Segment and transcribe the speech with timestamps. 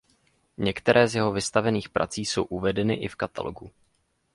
[0.57, 3.71] Některé z jeho vystavených prací jsou uvedeny i v katalogu.